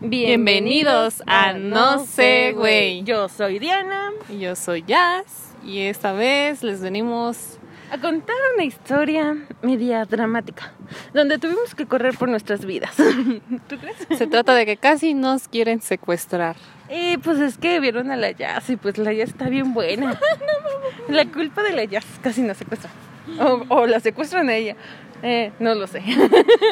Bienvenidos 0.00 1.22
a 1.26 1.54
No 1.54 2.04
sé, 2.04 2.52
güey. 2.52 3.02
Yo 3.04 3.30
soy 3.30 3.58
Diana. 3.58 4.10
Y 4.28 4.38
yo 4.40 4.54
soy 4.54 4.84
Jazz. 4.86 5.54
Y 5.64 5.80
esta 5.80 6.12
vez 6.12 6.62
les 6.62 6.82
venimos 6.82 7.58
a 7.90 7.98
contar 7.98 8.36
una 8.54 8.64
historia 8.64 9.36
media 9.62 10.04
dramática, 10.04 10.72
donde 11.14 11.38
tuvimos 11.38 11.74
que 11.74 11.86
correr 11.86 12.14
por 12.16 12.28
nuestras 12.28 12.66
vidas. 12.66 12.94
¿Tú 12.96 13.78
crees? 13.78 13.96
Se 14.18 14.26
trata 14.26 14.54
de 14.54 14.66
que 14.66 14.76
casi 14.76 15.14
nos 15.14 15.48
quieren 15.48 15.80
secuestrar. 15.80 16.56
Y 16.90 17.16
pues 17.18 17.38
es 17.38 17.56
que 17.56 17.80
vieron 17.80 18.10
a 18.10 18.16
la 18.16 18.32
Jazz 18.32 18.68
y 18.68 18.76
pues 18.76 18.98
la 18.98 19.14
Jazz 19.14 19.30
está 19.30 19.48
bien 19.48 19.72
buena. 19.72 20.20
la 21.08 21.24
culpa 21.24 21.62
de 21.62 21.72
la 21.72 21.84
Jazz 21.84 22.04
casi 22.22 22.42
nos 22.42 22.58
secuestra. 22.58 22.90
O, 23.40 23.64
o 23.68 23.86
la 23.86 24.00
secuestran 24.00 24.50
a 24.50 24.56
ella. 24.56 24.76
Eh, 25.22 25.52
no 25.58 25.74
lo 25.74 25.86
sé. 25.86 26.02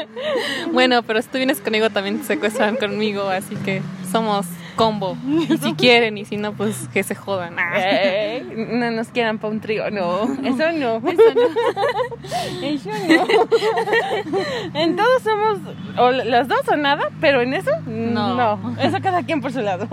bueno, 0.73 1.03
pero 1.03 1.23
si 1.23 1.29
tú 1.29 1.39
vienes 1.39 1.61
conmigo 1.61 1.91
también 1.91 2.19
te 2.19 2.25
secuestran 2.25 2.77
conmigo, 2.77 3.29
así 3.29 3.57
que 3.57 3.83
somos 4.11 4.47
combo. 4.77 5.17
Y 5.27 5.57
si 5.59 5.75
quieren, 5.75 6.19
y 6.19 6.25
si 6.25 6.37
no, 6.37 6.53
pues 6.53 6.89
que 6.93 7.03
se 7.03 7.15
jodan. 7.15 7.57
Eh, 7.77 8.45
no 8.71 8.91
nos 8.91 9.09
quieran 9.09 9.39
para 9.39 9.53
un 9.53 9.61
trío, 9.61 9.91
no. 9.91 10.25
Eso 10.45 10.73
no. 10.73 11.03
Eso 11.09 11.35
no. 11.35 12.63
Eso 12.63 12.91
no. 13.09 14.79
En 14.79 14.97
todos 14.97 15.23
somos, 15.23 15.59
o 15.99 16.11
las 16.11 16.49
dos 16.49 16.69
o 16.69 16.77
nada, 16.77 17.11
pero 17.21 17.43
en 17.43 17.55
eso, 17.55 17.71
no. 17.87 18.35
no. 18.37 18.77
Eso 18.81 18.99
cada 19.03 19.23
quien 19.23 19.41
por 19.41 19.53
su 19.53 19.61
lado. 19.61 19.89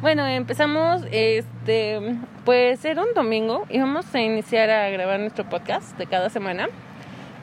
Bueno, 0.00 0.26
empezamos, 0.26 1.02
este, 1.12 2.00
pues 2.44 2.84
era 2.84 3.02
un 3.02 3.14
domingo, 3.14 3.66
íbamos 3.70 4.12
a 4.12 4.20
iniciar 4.20 4.68
a 4.68 4.90
grabar 4.90 5.20
nuestro 5.20 5.48
podcast 5.48 5.96
de 5.96 6.06
cada 6.06 6.28
semana. 6.28 6.68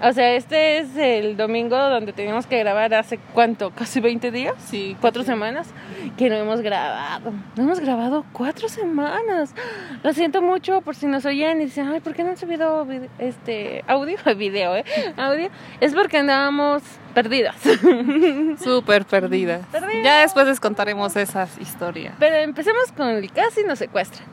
O 0.02 0.13
sea, 0.13 0.34
este 0.35 0.80
es 0.80 0.95
el 0.95 1.35
domingo 1.35 1.77
donde 1.77 2.13
teníamos 2.13 2.48
que 2.48 2.57
grabar 2.59 2.94
hace 2.94 3.20
cuánto, 3.34 3.71
casi 3.71 3.99
20 3.99 4.31
días, 4.31 4.55
sí, 4.66 4.95
cuatro 5.02 5.23
semanas, 5.23 5.67
que 6.17 6.30
no 6.30 6.35
hemos 6.35 6.62
grabado. 6.62 7.34
No 7.57 7.63
hemos 7.63 7.81
grabado 7.81 8.26
cuatro 8.31 8.70
semanas. 8.70 9.54
Lo 10.01 10.13
siento 10.13 10.41
mucho 10.41 10.79
por 10.82 10.96
si 10.96 11.05
nos 11.05 11.26
oyen 11.26 11.59
y 11.59 11.65
dicen, 11.65 11.90
ay, 11.90 11.99
¿por 11.99 12.13
qué 12.13 12.24
no 12.24 12.29
han 12.29 12.37
subido 12.37 12.87
este 13.18 13.84
audio, 13.87 14.18
video, 14.37 14.77
eh? 14.77 14.85
Audio. 15.18 15.49
Es 15.82 15.93
porque 15.93 16.18
andábamos 16.20 16.81
perdidas. 17.13 17.57
Súper 18.63 19.04
perdidas. 19.04 19.62
Ya 20.02 20.21
después 20.21 20.48
les 20.48 20.62
contaremos 20.62 21.18
esas 21.18 21.57
historias. 21.59 22.15
Pero 22.20 22.37
empecemos 22.37 22.93
con 22.96 23.09
el 23.09 23.29
casi 23.34 23.63
nos 23.65 23.79
secuestran. 23.79 24.26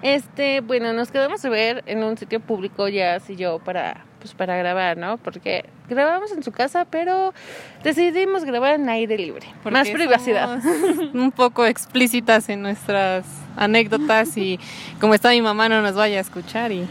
Este, 0.00 0.62
bueno, 0.62 0.92
nos 0.94 1.12
quedamos 1.12 1.44
a 1.44 1.48
ver 1.50 1.84
en 1.86 2.02
un 2.02 2.16
sitio 2.16 2.40
público, 2.40 2.88
ya 2.88 3.18
y 3.28 3.36
yo, 3.36 3.60
para 3.60 4.04
pues 4.22 4.34
para 4.34 4.56
grabar, 4.56 4.96
¿no? 4.96 5.18
Porque 5.18 5.64
grabamos 5.88 6.30
en 6.30 6.44
su 6.44 6.52
casa, 6.52 6.84
pero 6.84 7.34
decidimos 7.82 8.44
grabar 8.44 8.74
en 8.74 8.88
aire 8.88 9.18
libre, 9.18 9.48
más 9.68 9.90
privacidad. 9.90 10.60
Un 11.12 11.32
poco 11.32 11.66
explícitas 11.66 12.48
en 12.48 12.62
nuestras 12.62 13.26
anécdotas 13.56 14.36
y 14.36 14.60
como 15.00 15.14
está 15.14 15.30
mi 15.30 15.42
mamá 15.42 15.68
no 15.68 15.82
nos 15.82 15.94
vaya 15.94 16.18
a 16.18 16.20
escuchar 16.20 16.70
y 16.70 16.86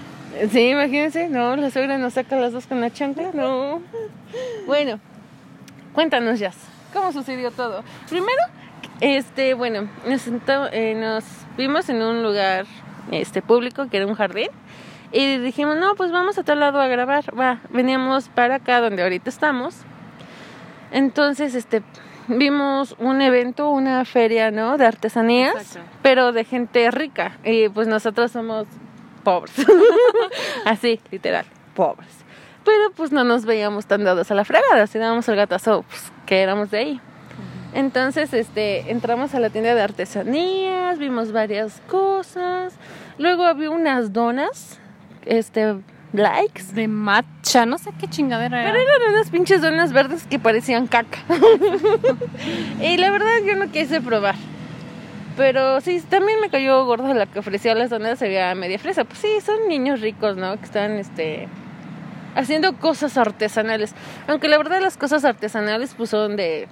Sí, 0.52 0.70
imagínense, 0.70 1.30
no, 1.30 1.56
la 1.56 1.72
suegra 1.72 1.98
nos 1.98 2.14
saca 2.14 2.38
las 2.38 2.54
dos 2.54 2.66
con 2.66 2.80
la 2.82 2.90
chancla, 2.92 3.32
no. 3.34 3.82
Bueno, 4.66 5.00
cuéntanos 5.94 6.40
ya, 6.40 6.52
¿cómo 6.94 7.12
sucedió 7.12 7.52
todo? 7.52 7.84
Primero, 8.10 8.42
este, 9.02 9.54
bueno, 9.54 9.90
nos, 10.08 10.24
eh, 10.72 10.96
nos 10.96 11.24
vimos 11.58 11.90
en 11.90 12.02
un 12.02 12.24
lugar 12.24 12.66
este 13.12 13.42
público 13.42 13.88
que 13.90 13.98
era 13.98 14.08
un 14.08 14.16
jardín 14.16 14.50
y 15.12 15.38
dijimos, 15.38 15.78
no, 15.78 15.96
pues 15.96 16.12
vamos 16.12 16.38
a 16.38 16.44
tal 16.44 16.60
lado 16.60 16.80
a 16.80 16.88
grabar. 16.88 17.38
Va, 17.38 17.60
veníamos 17.70 18.30
para 18.30 18.56
acá 18.56 18.80
donde 18.80 19.04
ahorita 19.04 19.30
estamos. 19.30 19.76
Entonces, 20.92 21.54
este, 21.54 21.84
vimos 22.28 22.96
un 22.98 23.22
evento, 23.22 23.70
una 23.70 24.06
feria, 24.06 24.52
¿no? 24.52 24.78
De 24.78 24.86
artesanías, 24.86 25.78
pero 26.02 26.32
de 26.32 26.46
gente 26.46 26.90
rica. 26.92 27.38
Y 27.44 27.68
pues 27.70 27.88
nosotros 27.88 28.32
somos 28.32 28.68
pobres. 29.24 29.54
Así, 30.66 31.02
literal, 31.12 31.46
pobres. 31.76 32.10
Pero 32.64 32.92
pues 32.96 33.12
no 33.12 33.24
nos 33.24 33.46
veíamos 33.46 33.88
tan 33.88 34.04
dados 34.04 34.32
a 34.32 34.36
la 34.36 34.46
fregada, 34.46 34.86
si 34.88 35.00
dábamos 35.00 35.28
el 35.28 35.36
gatazo, 35.36 35.84
pues 35.90 36.12
que 36.26 36.42
éramos 36.42 36.72
de 36.72 36.78
ahí. 36.78 37.02
Entonces, 37.74 38.34
este, 38.34 38.92
entramos 38.92 39.34
a 39.34 39.40
la 39.40 39.50
tienda 39.50 39.74
de 39.74 39.82
artesanías, 39.82 41.00
vimos 41.00 41.32
varias 41.32 41.82
cosas. 41.88 42.74
Luego 43.18 43.46
había 43.46 43.70
unas 43.70 44.14
donas 44.14 44.81
este 45.26 45.76
likes 46.14 46.74
de 46.74 46.88
matcha, 46.88 47.66
no 47.66 47.78
sé 47.78 47.92
qué 48.00 48.08
chingadera 48.08 48.62
era. 48.62 48.72
Pero 48.72 48.84
eran 48.84 49.14
unas 49.16 49.30
pinches 49.30 49.62
donas 49.62 49.94
verdes 49.94 50.26
que 50.26 50.40
parecían 50.40 50.88
caca. 50.88 51.20
y 52.82 52.98
la 52.98 53.12
verdad 53.12 53.30
yo 53.46 53.56
no 53.56 53.72
quise 53.72 54.02
probar. 54.02 54.36
Pero 55.38 55.80
sí, 55.80 56.02
también 56.10 56.42
me 56.42 56.50
cayó 56.50 56.86
gorda 56.86 57.14
la 57.14 57.26
que 57.26 57.40
ofrecía 57.40 57.74
las 57.74 57.90
donas, 57.90 58.20
sería 58.20 58.54
media 58.56 58.78
fresa. 58.78 59.06
Pues 59.06 59.20
sí, 59.20 59.30
son 59.42 59.68
niños 59.70 60.02
ricos, 60.02 60.36
¿no? 60.36 60.58
Que 60.58 60.66
están 60.66 60.92
este 60.94 61.48
haciendo 62.36 62.78
cosas 62.78 63.18
artesanales. 63.18 63.96
Aunque 64.28 64.48
la 64.48 64.58
verdad 64.58 64.82
las 64.82 64.98
cosas 64.98 65.26
artesanales 65.26 65.94
pues 65.96 66.10
son 66.10 66.36
de 66.36 66.68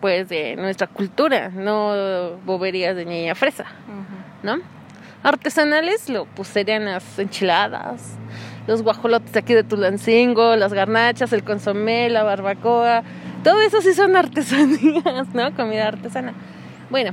pues 0.00 0.28
de 0.28 0.56
nuestra 0.56 0.88
cultura, 0.88 1.50
no 1.50 2.36
boberías 2.44 2.96
de 2.96 3.04
niña 3.04 3.36
fresa, 3.36 3.66
¿no? 4.42 4.58
Artesanales, 5.22 6.08
lo, 6.08 6.26
pues 6.26 6.48
serían 6.48 6.84
las 6.86 7.18
enchiladas, 7.18 8.16
los 8.66 8.82
guajolotes 8.82 9.32
de 9.32 9.38
aquí 9.38 9.54
de 9.54 9.64
Tulancingo, 9.64 10.56
las 10.56 10.72
garnachas, 10.72 11.32
el 11.32 11.44
consomé, 11.44 12.10
la 12.10 12.22
barbacoa, 12.22 13.02
todo 13.44 13.60
eso 13.60 13.80
sí 13.80 13.94
son 13.94 14.16
artesanías, 14.16 15.28
¿no? 15.34 15.54
Comida 15.54 15.88
artesana. 15.88 16.34
Bueno, 16.90 17.12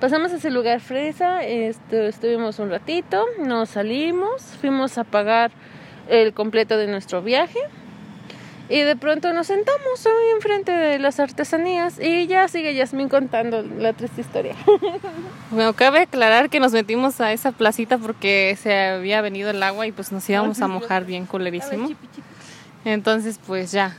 pasamos 0.00 0.32
a 0.32 0.36
ese 0.36 0.50
lugar 0.50 0.80
fresa, 0.80 1.44
este, 1.44 2.08
estuvimos 2.08 2.58
un 2.58 2.70
ratito, 2.70 3.24
nos 3.38 3.70
salimos, 3.70 4.42
fuimos 4.60 4.98
a 4.98 5.04
pagar 5.04 5.50
el 6.08 6.32
completo 6.32 6.76
de 6.76 6.88
nuestro 6.88 7.22
viaje 7.22 7.58
y 8.68 8.80
de 8.80 8.96
pronto 8.96 9.32
nos 9.32 9.48
sentamos 9.48 10.06
ahí 10.06 10.30
enfrente 10.34 10.72
de 10.72 10.98
las 10.98 11.20
artesanías 11.20 11.98
y 12.00 12.26
ya 12.26 12.48
sigue 12.48 12.74
Yasmín 12.74 13.08
contando 13.08 13.62
la 13.62 13.92
triste 13.92 14.20
historia. 14.20 14.56
Bueno, 15.50 15.74
cabe 15.74 16.00
aclarar 16.00 16.48
que 16.48 16.60
nos 16.60 16.72
metimos 16.72 17.20
a 17.20 17.30
esa 17.30 17.52
placita 17.52 17.98
porque 17.98 18.56
se 18.58 18.74
había 18.74 19.20
venido 19.20 19.50
el 19.50 19.62
agua 19.62 19.86
y 19.86 19.92
pues 19.92 20.10
nos 20.10 20.26
íbamos 20.30 20.62
a 20.62 20.66
mojar 20.68 21.04
bien 21.04 21.26
culerísimo. 21.26 21.90
Entonces 22.86 23.38
pues 23.46 23.70
ya, 23.70 23.94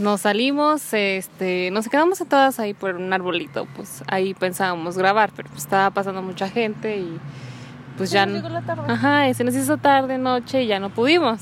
nos 0.00 0.22
salimos, 0.22 0.92
este, 0.92 1.70
nos 1.70 1.88
quedamos 1.88 2.18
sentadas 2.18 2.58
ahí 2.60 2.74
por 2.74 2.96
un 2.96 3.12
arbolito, 3.12 3.66
pues 3.76 4.02
ahí 4.08 4.34
pensábamos 4.34 4.98
grabar, 4.98 5.30
pero 5.34 5.48
pues 5.48 5.62
estaba 5.62 5.90
pasando 5.90 6.22
mucha 6.22 6.48
gente 6.48 6.98
y 6.98 7.18
pues 7.96 8.10
ya... 8.10 8.26
Llegó 8.26 8.48
la 8.48 8.62
tarde. 8.62 8.82
Ajá, 8.92 9.32
se 9.34 9.44
nos 9.44 9.54
hizo 9.54 9.76
tarde, 9.76 10.18
noche 10.18 10.62
y 10.62 10.66
ya 10.66 10.80
no 10.80 10.90
pudimos. 10.90 11.40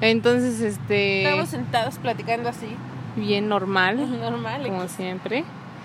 Entonces, 0.00 0.60
este... 0.60 1.22
Estábamos 1.22 1.48
sentados 1.48 1.98
platicando 1.98 2.48
así. 2.48 2.76
Bien 3.16 3.48
normal. 3.48 4.20
Normal. 4.20 4.62
Como 4.62 4.88
siempre. 4.88 5.44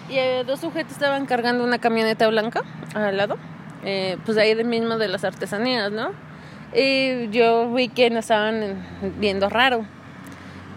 Y 0.09 0.17
eh, 0.17 0.43
dos 0.45 0.59
sujetos 0.59 0.93
estaban 0.93 1.25
cargando 1.25 1.63
una 1.63 1.79
camioneta 1.79 2.27
blanca 2.27 2.63
al 2.95 3.17
lado. 3.17 3.37
Eh, 3.83 4.17
pues 4.25 4.37
ahí 4.37 4.55
de 4.55 4.63
mismo 4.63 4.97
de 4.97 5.07
las 5.07 5.23
artesanías, 5.23 5.91
¿no? 5.91 6.11
Y 6.73 7.29
yo 7.29 7.71
vi 7.71 7.89
que 7.89 8.09
nos 8.09 8.25
estaban 8.25 8.85
viendo 9.19 9.49
raro. 9.49 9.85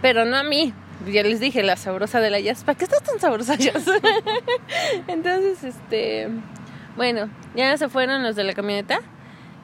Pero 0.02 0.24
no 0.24 0.36
a 0.36 0.42
mí. 0.42 0.74
Ya 1.10 1.22
les 1.22 1.40
dije, 1.40 1.62
la 1.62 1.76
sabrosa 1.76 2.20
de 2.20 2.30
la 2.30 2.38
jazz. 2.38 2.62
¿Para 2.64 2.78
qué 2.78 2.84
estás 2.84 3.02
tan 3.02 3.18
sabrosa, 3.18 3.56
jazz? 3.56 3.84
Entonces, 5.08 5.64
este... 5.64 6.28
Bueno, 6.96 7.30
ya 7.56 7.76
se 7.78 7.88
fueron 7.88 8.22
los 8.22 8.36
de 8.36 8.44
la 8.44 8.52
camioneta 8.52 9.00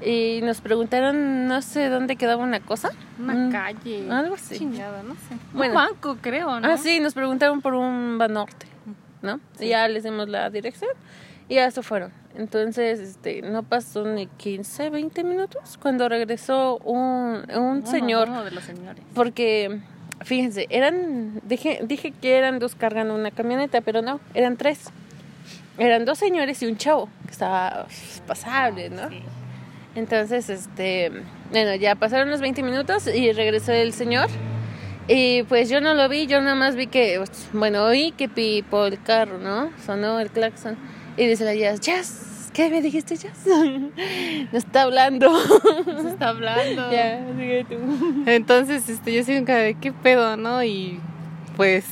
y 0.01 0.41
nos 0.43 0.61
preguntaron, 0.61 1.47
no 1.49 1.61
sé 1.61 1.89
dónde 1.89 2.17
quedaba 2.17 2.43
una 2.43 2.61
cosa. 2.61 2.91
Una 3.19 3.35
mm, 3.35 3.53
calle. 3.53 4.11
Algo 4.11 4.35
así. 4.37 4.59
Chingada, 4.59 5.03
no 5.03 5.15
sé. 5.15 5.37
Bueno, 5.53 5.73
un 5.73 5.87
banco, 5.89 6.19
creo, 6.21 6.61
¿no? 6.61 6.69
Ah, 6.69 6.77
sí, 6.77 7.01
nos 7.01 7.15
preguntaron 7.15 7.61
por 7.61 7.75
un 7.75 8.17
Banorte, 8.17 8.67
¿no? 9.23 9.41
Y 9.59 9.69
ya 9.69 9.89
les 9.89 10.05
dimos 10.05 10.29
la 10.29 10.51
dirección 10.51 10.91
y 11.49 11.57
ya 11.57 11.71
se 11.71 11.83
fueron. 11.83 12.13
Entonces, 12.37 13.01
este, 13.01 13.43
no 13.43 13.65
pasó 13.65 14.05
ni 14.05 14.29
15, 14.29 14.91
20 14.91 15.25
minutos 15.25 15.77
cuando 15.83 16.09
regresó 16.09 16.77
un, 16.79 17.43
un 17.53 17.87
señor. 17.87 18.29
Uno 18.29 18.45
de 18.45 18.53
los 18.53 18.63
señores. 18.63 19.03
Porque, 19.15 19.81
fíjense, 20.21 20.69
eran, 20.71 21.41
dije, 21.43 21.81
dije 21.83 22.13
que 22.13 22.39
eran 22.39 22.61
dos 22.61 22.77
cargando 22.77 23.17
una 23.17 23.33
camioneta, 23.33 23.81
pero 23.81 24.03
no, 24.03 24.21
eran 24.35 24.57
tres. 24.57 24.91
Eran 25.79 26.05
dos 26.05 26.19
señores 26.19 26.63
y 26.63 26.67
un 26.67 26.77
chavo, 26.77 27.09
que 27.25 27.33
estaba 27.33 27.87
pasable, 28.27 28.91
¿no? 28.91 29.09
Sí. 29.09 29.23
Entonces, 29.95 30.49
este, 30.49 31.11
bueno, 31.51 31.75
ya 31.75 31.95
pasaron 31.95 32.31
los 32.31 32.41
20 32.41 32.63
minutos 32.63 33.07
y 33.07 33.33
regresó 33.33 33.73
el 33.73 33.93
señor. 33.93 34.29
Y 35.09 35.43
pues 35.45 35.71
yo 35.71 35.81
no 35.81 35.95
lo 35.95 36.09
vi, 36.09 36.27
yo 36.27 36.41
nada 36.41 36.55
más 36.55 36.77
vi 36.77 36.87
que, 36.87 37.23
bueno, 37.53 37.85
oí 37.85 38.13
que 38.13 38.29
pipó 38.29 38.85
el 38.87 39.03
carro, 39.03 39.39
¿no? 39.39 39.71
Sonó 39.85 40.21
el 40.21 40.31
claxon. 40.31 40.77
Y 41.17 41.27
dice 41.27 41.45
la 41.45 41.55
Jazz, 41.55 41.81
Jazz, 41.81 42.51
¿qué 42.53 42.69
me 42.69 42.83
dijiste, 42.83 43.17
Jazz? 43.17 43.39
no 43.47 44.59
está 44.59 44.83
hablando. 44.83 45.33
No 45.87 46.09
está 46.09 46.29
hablando. 46.29 46.91
ya, 46.93 47.27
sigue 47.37 47.65
tú. 47.65 47.77
Entonces, 48.27 48.89
este, 48.89 49.15
yo 49.15 49.25
soy 49.25 49.39
un 49.39 49.47
de 49.47 49.77
qué 49.81 49.93
pedo, 49.93 50.37
¿no? 50.37 50.63
Y 50.63 51.01
pues 51.57 51.87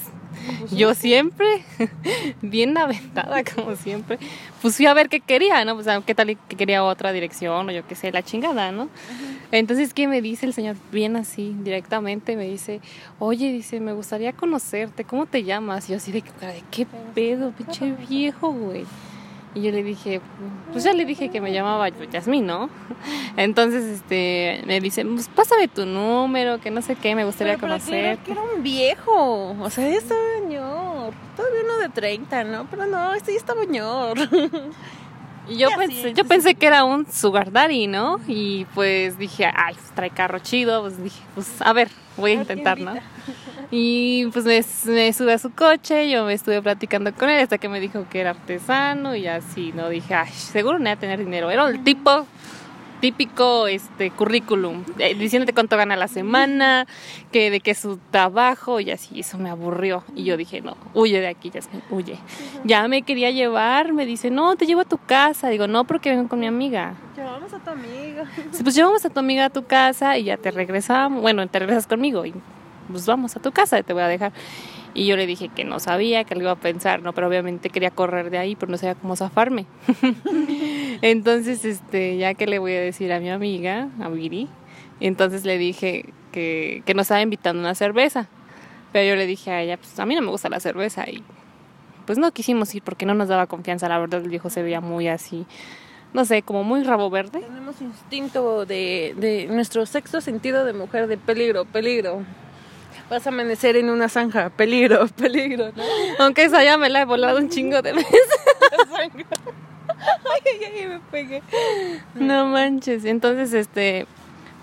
Pues 0.61 0.71
yo 0.73 0.95
siempre, 0.95 1.47
bien 2.43 2.77
aventada 2.77 3.43
como 3.45 3.77
siempre, 3.77 4.19
pues 4.63 4.77
fui 4.77 4.87
a 4.87 4.95
ver 4.95 5.09
qué 5.09 5.21
quería, 5.21 5.65
¿no? 5.65 5.75
Pues 5.75 5.87
qué 6.05 6.15
tal 6.15 6.37
que 6.49 6.57
quería 6.57 6.85
otra 6.85 7.13
dirección 7.13 7.69
o 7.69 7.73
yo 7.73 7.87
qué 7.87 7.95
sé, 7.95 8.13
la 8.13 8.23
chingada, 8.23 8.73
¿no? 8.73 8.89
Entonces, 9.53 9.95
¿qué 9.95 10.09
me 10.09 10.21
dice 10.23 10.47
el 10.47 10.53
señor? 10.53 10.77
Bien 10.93 11.17
así, 11.17 11.55
directamente, 11.63 12.37
me 12.37 12.45
dice, 12.45 12.81
oye, 13.19 13.53
dice, 13.53 13.81
me 13.81 13.93
gustaría 13.93 14.33
conocerte, 14.33 15.05
¿cómo 15.05 15.27
te 15.27 15.45
llamas? 15.45 15.89
Y 15.89 15.93
yo 15.93 15.99
así 15.99 16.13
de, 16.13 16.23
¿qué 16.71 16.87
pedo, 17.15 17.53
pinche 17.53 17.93
viejo, 18.09 18.53
güey? 18.53 18.85
Y 19.57 19.63
yo 19.63 19.71
le 19.71 19.83
dije, 19.83 20.21
pues 20.71 20.85
ya 20.85 20.93
le 20.93 21.07
dije 21.07 21.31
que 21.31 21.41
me 21.41 21.51
llamaba 21.51 21.89
Yasmín, 21.89 22.45
¿no? 22.45 22.69
Entonces, 23.39 23.85
este, 23.85 24.63
me 24.67 24.81
dice, 24.83 25.03
pues 25.07 25.29
pásame 25.29 25.67
tu 25.67 25.87
número, 25.87 26.61
que 26.61 26.71
no 26.71 26.83
sé 26.83 26.95
qué, 26.95 27.15
me 27.15 27.25
gustaría 27.25 27.57
conocer. 27.57 28.19
que 28.19 28.33
era 28.33 28.43
un 28.43 28.63
viejo, 28.63 29.57
o 29.59 29.71
sea, 29.71 29.89
este 29.89 30.15
señor, 30.43 31.15
todavía 31.35 31.61
uno 31.65 31.79
de 31.79 31.89
30, 31.89 32.45
¿no? 32.45 32.67
Pero 32.71 32.85
no, 32.85 33.15
este 33.15 33.33
ya 33.33 33.39
está 33.39 33.55
señor. 33.55 34.19
Y 35.49 35.59
yo 35.59 35.69
pensé, 35.79 36.13
yo 36.13 36.25
pensé 36.25 36.57
que 36.57 36.67
era 36.67 36.83
un 36.83 37.07
sugar 37.07 37.53
daddy, 37.53 37.87
¿no? 37.87 38.19
Y 38.27 38.65
pues 38.75 39.17
dije, 39.17 39.47
ay, 39.55 39.75
pues 39.75 39.93
trae 39.95 40.11
carro 40.11 40.41
chido, 40.41 40.83
pues 40.83 41.01
dije, 41.01 41.23
pues 41.37 41.63
a 41.63 41.73
ver, 41.73 41.89
voy 42.17 42.33
a 42.33 42.35
intentar, 42.35 42.81
¿no? 42.81 42.95
Y 43.71 44.27
pues 44.27 44.45
me, 44.45 44.65
me 44.93 45.13
sube 45.13 45.33
a 45.33 45.39
su 45.39 45.51
coche, 45.51 46.09
yo 46.09 46.25
me 46.25 46.35
estuve 46.35 46.63
platicando 46.63 47.13
con 47.15 47.29
él 47.29 47.41
hasta 47.41 47.59
que 47.59 47.69
me 47.69 47.81
dijo 47.81 48.07
que 48.09 48.21
era 48.21 48.31
artesano 48.31 49.17
y 49.17 49.27
así, 49.27 49.73
¿no? 49.75 49.89
Dije, 49.89 50.15
ay, 50.15 50.31
seguro 50.33 50.79
no 50.79 50.85
iba 50.85 50.93
a 50.93 50.97
tener 50.97 51.19
dinero. 51.19 51.51
Era 51.51 51.69
el 51.69 51.83
tipo 51.83 52.27
típico 53.01 53.67
este 53.67 54.11
currículum, 54.11 54.85
eh, 54.99 55.15
diciéndote 55.15 55.53
cuánto 55.53 55.77
gana 55.77 55.97
la 55.97 56.09
semana, 56.09 56.87
que 57.31 57.51
de 57.51 57.61
qué 57.61 57.73
es 57.73 57.79
su 57.79 57.99
trabajo 58.11 58.81
y 58.81 58.91
así, 58.91 59.21
eso 59.21 59.39
me 59.39 59.51
aburrió. 59.51 60.05
Y 60.15 60.25
yo 60.25 60.37
dije, 60.37 60.61
no, 60.61 60.77
huye 60.95 61.21
de 61.21 61.29
aquí, 61.29 61.51
ya 61.51 61.61
huye. 61.91 62.19
Ya 62.65 62.89
me 62.89 63.03
quería 63.03 63.31
llevar, 63.31 63.93
me 63.93 64.07
dice, 64.07 64.31
no, 64.31 64.57
te 64.57 64.67
llevo 64.67 64.83
a 64.83 64.85
tu 64.85 64.99
casa. 64.99 65.49
Digo, 65.49 65.67
no, 65.67 65.85
porque 65.85 66.11
vengo 66.11 66.29
con 66.29 66.41
mi 66.41 66.47
amiga. 66.47 66.95
Llevamos 67.15 67.53
a 67.53 67.59
tu 67.59 67.71
amiga. 67.71 68.25
pues 68.63 68.75
llevamos 68.75 69.05
a 69.05 69.11
tu 69.11 69.21
amiga 69.21 69.47
a 69.47 69.51
tu 69.51 69.65
casa 69.65 70.19
y 70.19 70.25
ya 70.25 70.37
te 70.37 70.51
regresamos, 70.51 71.23
bueno, 71.23 71.47
te 71.49 71.59
regresas 71.59 71.87
conmigo 71.87 72.25
y 72.25 72.35
pues 72.91 73.07
vamos 73.07 73.37
a 73.37 73.41
tu 73.41 73.53
casa, 73.53 73.83
te 73.83 73.93
voy 73.93 74.03
a 74.03 74.09
dejar. 74.09 74.33
Y 74.95 75.07
yo 75.07 75.17
le 75.17 75.27
dije 75.27 75.51
que 75.51 75.65
no 75.65 75.79
sabía, 75.79 76.25
que 76.25 76.35
lo 76.35 76.41
iba 76.41 76.53
a 76.53 76.57
pensar, 76.57 77.03
¿no? 77.03 77.13
Pero 77.13 77.29
obviamente 77.29 77.69
quería 77.69 77.91
correr 77.91 78.31
de 78.31 78.39
ahí, 78.39 78.57
pero 78.57 78.73
no 78.73 78.79
sabía 78.79 78.95
cómo 78.95 79.15
zafarme. 79.15 79.67
entonces, 81.03 81.67
este, 81.67 82.17
ya 82.17 82.33
que 82.33 82.47
le 82.47 82.59
voy 82.59 82.73
a 82.73 82.81
decir 82.81 83.13
a 83.13 83.21
mi 83.21 83.29
amiga, 83.29 83.89
a 84.01 84.09
Viri, 84.09 84.49
entonces 85.01 85.45
le 85.45 85.59
dije 85.59 86.07
que, 86.33 86.83
que 86.87 86.95
nos 86.95 87.03
estaba 87.03 87.21
invitando 87.21 87.61
una 87.61 87.75
cerveza. 87.75 88.29
Pero 88.93 89.11
yo 89.11 89.17
le 89.17 89.27
dije 89.27 89.51
a 89.51 89.61
ella, 89.61 89.77
pues 89.77 89.99
a 90.01 90.07
mí 90.07 90.15
no 90.15 90.23
me 90.23 90.31
gusta 90.31 90.49
la 90.49 90.61
cerveza 90.61 91.05
y 91.11 91.23
pues 92.07 92.17
no 92.17 92.31
quisimos 92.33 92.75
ir 92.75 92.83
porque 92.83 93.05
no 93.05 93.13
nos 93.13 93.29
daba 93.29 93.47
confianza. 93.47 93.91
La 93.91 93.99
verdad, 93.99 94.23
el 94.23 94.31
viejo 94.31 94.49
se 94.49 94.63
veía 94.63 94.81
muy 94.81 95.09
así, 95.09 95.45
no 96.15 96.25
sé, 96.25 96.41
como 96.41 96.65
muy 96.65 96.83
rabo 96.85 97.11
verde. 97.11 97.41
Tenemos 97.41 97.83
instinto 97.83 98.65
de, 98.65 99.15
de 99.19 99.47
nuestro 99.51 99.85
sexto 99.85 100.23
sentido 100.23 100.65
de 100.65 100.73
mujer 100.73 101.07
de 101.09 101.19
peligro, 101.19 101.67
peligro 101.67 102.23
vas 103.11 103.27
a 103.27 103.31
amanecer 103.31 103.77
en 103.77 103.91
una 103.91 104.09
zanja, 104.09 104.51
peligro, 104.51 105.07
peligro. 105.17 105.73
Aunque 106.19 106.45
esa 106.45 106.63
ya 106.65 106.77
me 106.77 106.89
la 106.89 107.03
he 107.03 107.05
volado 107.05 107.39
un 107.39 107.49
chingo 107.49 107.83
de 107.83 107.93
veces. 107.95 108.29
ay, 108.97 109.11
ay, 110.45 110.65
ay, 110.65 110.87
me 110.89 111.01
pegué. 111.11 111.43
No 112.15 112.47
manches. 112.47 113.05
Entonces, 113.05 113.53
este, 113.53 114.07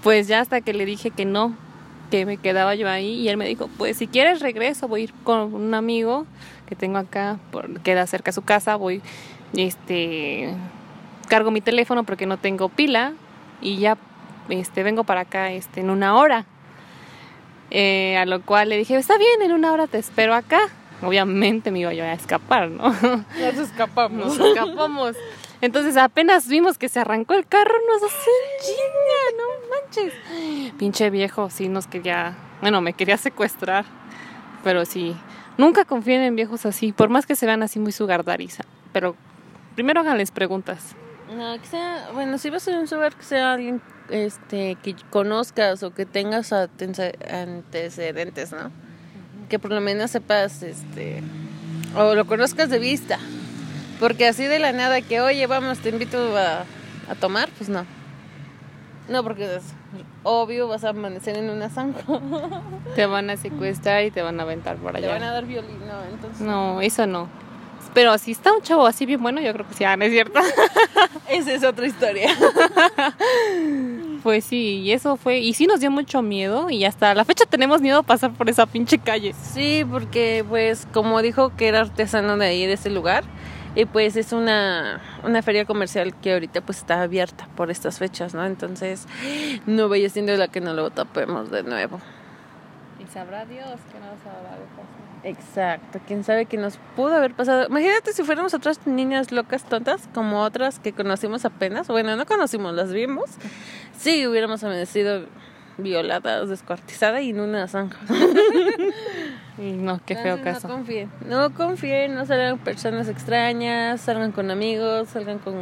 pues 0.03 0.27
ya 0.27 0.41
hasta 0.41 0.61
que 0.61 0.73
le 0.73 0.85
dije 0.85 1.11
que 1.11 1.25
no, 1.25 1.55
que 2.11 2.25
me 2.25 2.37
quedaba 2.37 2.75
yo 2.75 2.89
ahí, 2.89 3.21
y 3.21 3.29
él 3.29 3.37
me 3.37 3.47
dijo, 3.47 3.69
pues 3.77 3.97
si 3.97 4.07
quieres 4.07 4.41
regreso, 4.41 4.87
voy 4.87 5.01
a 5.01 5.03
ir 5.05 5.13
con 5.23 5.53
un 5.53 5.73
amigo 5.73 6.25
que 6.67 6.75
tengo 6.75 6.97
acá, 6.97 7.39
por, 7.51 7.79
queda 7.81 8.05
cerca 8.05 8.31
de 8.31 8.33
su 8.33 8.43
casa, 8.43 8.75
voy, 8.75 9.01
este, 9.55 10.53
cargo 11.27 11.51
mi 11.51 11.61
teléfono 11.61 12.03
porque 12.03 12.25
no 12.25 12.37
tengo 12.37 12.69
pila, 12.69 13.13
y 13.61 13.77
ya, 13.77 13.97
este, 14.49 14.83
vengo 14.83 15.05
para 15.05 15.21
acá, 15.21 15.51
este, 15.51 15.79
en 15.79 15.89
una 15.89 16.15
hora. 16.15 16.45
Eh, 17.71 18.17
a 18.17 18.25
lo 18.25 18.41
cual 18.41 18.69
le 18.69 18.77
dije, 18.77 18.95
está 18.95 19.17
bien, 19.17 19.41
en 19.41 19.51
una 19.51 19.71
hora 19.71 19.87
te 19.87 19.97
espero 19.97 20.35
acá. 20.35 20.59
Obviamente 21.01 21.71
me 21.71 21.79
iba 21.79 21.93
yo 21.93 22.03
a 22.03 22.13
escapar, 22.13 22.69
¿no? 22.69 22.89
Nos 23.39 23.57
escapamos. 23.57 24.37
Nos 24.37 24.47
escapamos. 24.47 25.15
Entonces 25.63 25.95
apenas 25.95 26.47
vimos 26.47 26.77
que 26.77 26.89
se 26.89 26.99
arrancó 26.99 27.35
el 27.35 27.47
carro, 27.47 27.73
nos 27.87 28.03
hace 28.03 28.31
chinga, 28.65 29.37
no 29.37 29.69
manches. 29.69 30.73
Pinche 30.77 31.09
viejo, 31.09 31.49
sí 31.49 31.69
nos 31.69 31.87
quería, 31.87 32.35
bueno, 32.59 32.81
me 32.81 32.91
quería 32.91 33.15
secuestrar. 33.15 33.85
Pero 34.61 34.83
sí, 34.83 35.15
nunca 35.57 35.85
confíen 35.85 36.21
en 36.21 36.35
viejos 36.35 36.65
así, 36.65 36.91
por 36.91 37.07
más 37.07 37.25
que 37.25 37.37
se 37.37 37.45
vean 37.45 37.63
así 37.63 37.79
muy 37.79 37.93
sugardariza. 37.93 38.65
Pero 38.91 39.15
primero 39.75 40.01
háganles 40.01 40.31
preguntas. 40.31 40.97
No, 41.33 41.57
que 41.59 41.65
sea, 41.65 42.09
bueno, 42.13 42.37
si 42.37 42.49
vas 42.49 42.67
a 42.67 42.71
un 42.71 42.87
sugar, 42.87 43.15
que 43.15 43.23
sea 43.23 43.53
alguien 43.53 43.81
este, 44.09 44.75
que 44.81 44.95
conozcas 45.09 45.83
o 45.83 45.93
que 45.93 46.05
tengas 46.05 46.53
antecedentes, 46.53 48.51
¿no? 48.51 48.71
Que 49.49 49.59
por 49.59 49.71
lo 49.71 49.81
menos 49.81 50.11
sepas, 50.11 50.63
este, 50.63 51.21
o 51.95 52.15
lo 52.15 52.25
conozcas 52.25 52.69
de 52.69 52.79
vista. 52.79 53.19
Porque 53.99 54.27
así 54.27 54.45
de 54.45 54.59
la 54.59 54.71
nada 54.71 55.01
que, 55.01 55.21
oye, 55.21 55.45
vamos, 55.47 55.79
te 55.79 55.89
invito 55.89 56.37
a, 56.37 56.65
a 57.09 57.15
tomar, 57.19 57.49
pues 57.57 57.69
no. 57.69 57.85
No, 59.09 59.23
porque 59.23 59.55
es 59.55 59.63
obvio, 60.23 60.67
vas 60.67 60.83
a 60.83 60.89
amanecer 60.89 61.37
en 61.37 61.49
una 61.49 61.69
zanja. 61.69 62.01
Te 62.95 63.05
van 63.05 63.29
a 63.29 63.37
secuestrar 63.37 64.03
y 64.05 64.11
te 64.11 64.21
van 64.21 64.39
a 64.39 64.43
aventar 64.43 64.77
por 64.77 64.95
allá. 64.95 65.07
Te 65.07 65.13
van 65.13 65.23
a 65.23 65.31
dar 65.31 65.45
violín, 65.45 65.79
no, 65.79 66.03
entonces. 66.11 66.41
No, 66.41 66.81
eso 66.81 67.05
no. 67.05 67.27
Pero 67.93 68.17
si 68.17 68.31
está 68.31 68.53
un 68.53 68.61
chavo 68.61 68.85
así 68.85 69.05
bien 69.05 69.21
bueno, 69.21 69.41
yo 69.41 69.53
creo 69.53 69.67
que 69.67 69.73
sí, 69.73 69.83
ah, 69.83 69.95
¿no 69.97 70.05
es 70.05 70.11
cierto? 70.11 70.39
Esa 71.29 71.53
es 71.53 71.63
otra 71.63 71.85
historia. 71.85 72.29
pues 74.23 74.45
sí, 74.45 74.81
y 74.81 74.91
eso 74.91 75.17
fue, 75.17 75.39
y 75.39 75.53
sí 75.53 75.67
nos 75.67 75.79
dio 75.79 75.91
mucho 75.91 76.21
miedo 76.21 76.69
y 76.69 76.85
hasta 76.85 77.13
la 77.13 77.25
fecha 77.25 77.45
tenemos 77.45 77.81
miedo 77.81 77.99
a 77.99 78.03
pasar 78.03 78.33
por 78.33 78.49
esa 78.49 78.65
pinche 78.65 78.97
calle. 78.97 79.33
Sí, 79.53 79.85
porque 79.89 80.45
pues 80.47 80.87
como 80.93 81.21
dijo 81.21 81.55
que 81.55 81.67
era 81.67 81.81
artesano 81.81 82.37
de 82.37 82.45
ahí, 82.45 82.65
de 82.65 82.73
ese 82.73 82.89
lugar, 82.89 83.23
y 83.75 83.85
pues 83.85 84.15
es 84.15 84.33
una, 84.33 85.01
una 85.23 85.41
feria 85.41 85.65
comercial 85.65 86.13
que 86.19 86.33
ahorita 86.33 86.61
pues 86.61 86.79
está 86.79 87.01
abierta 87.01 87.47
por 87.55 87.71
estas 87.71 87.97
fechas, 87.97 88.33
¿no? 88.33 88.45
Entonces 88.45 89.07
no 89.65 89.89
vaya 89.89 90.09
siendo 90.09 90.35
la 90.35 90.47
que 90.47 90.61
no 90.61 90.73
lo 90.73 90.89
tapemos 90.91 91.49
de 91.49 91.63
nuevo. 91.63 91.99
Sabrá 93.13 93.45
Dios 93.45 93.79
que 93.91 93.99
nos 93.99 94.19
habrá 94.25 94.57
Exacto, 95.23 95.99
quién 96.05 96.23
sabe 96.23 96.47
qué 96.47 96.57
nos 96.57 96.77
pudo 96.95 97.15
haber 97.15 97.33
pasado. 97.33 97.67
Imagínate 97.67 98.11
si 98.11 98.23
fuéramos 98.23 98.53
otras 98.53 98.85
niñas 98.87 99.31
locas 99.31 99.63
tontas, 99.63 100.09
como 100.13 100.41
otras 100.41 100.79
que 100.79 100.93
conocimos 100.93 101.45
apenas. 101.45 101.87
Bueno, 101.87 102.15
no 102.17 102.25
conocimos, 102.25 102.73
las 102.73 102.91
vimos. 102.91 103.29
Sí, 103.97 104.27
hubiéramos 104.27 104.63
amanecido 104.63 105.25
violadas, 105.77 106.49
descuartizadas 106.49 107.21
y 107.21 107.29
en 107.29 107.39
una 107.39 107.67
zanja. 107.67 107.99
no, 109.57 110.01
qué 110.05 110.15
feo 110.15 110.41
caso. 110.41 110.67
No 110.67 110.75
confíen, 110.75 111.11
no 111.27 111.53
confíen, 111.53 112.15
no 112.15 112.25
salgan 112.25 112.57
personas 112.59 113.07
extrañas, 113.07 114.01
salgan 114.01 114.31
con 114.31 114.49
amigos, 114.49 115.09
salgan 115.09 115.39
con, 115.39 115.55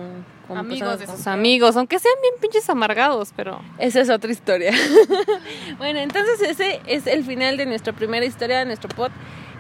amigos 0.56 1.00
de 1.00 1.08
sus 1.08 1.28
amigos, 1.28 1.76
aunque 1.76 2.00
sean 2.00 2.16
bien 2.22 2.36
pinches 2.40 2.70
amargados, 2.70 3.34
pero 3.36 3.62
esa 3.78 4.02
es 4.02 4.10
otra 4.10 4.32
historia. 4.32 4.72
bueno, 5.78 6.00
entonces 6.00 6.42
ese 6.42 6.82
es 6.86 7.08
el 7.08 7.24
final 7.26 7.58
de 7.58 7.66
nuestra 7.66 7.94
primera 7.94 8.26
historia 8.26 8.60
de 8.60 8.66
nuestro 8.66 8.90
pod 8.90 9.12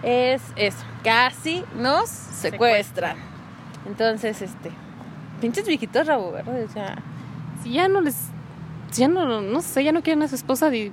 es 0.04 0.42
eso, 0.56 0.84
casi 1.04 1.64
nos 1.76 2.10
secuestran. 2.10 3.18
Entonces, 3.86 4.42
este, 4.42 4.72
pinches 5.40 5.68
viejitos 5.68 6.08
rabo 6.08 6.32
verde, 6.32 6.64
o 6.64 6.70
sea, 6.70 6.98
si 7.64 7.74
ya 7.74 7.88
no 7.88 8.02
les 8.02 8.16
ya 8.98 9.08
no, 9.08 9.42
no 9.42 9.62
sé, 9.62 9.84
ya 9.84 9.92
no 9.92 10.02
quieren 10.02 10.24
a 10.24 10.28
su 10.28 10.36
esposa, 10.36 10.70
di, 10.70 10.92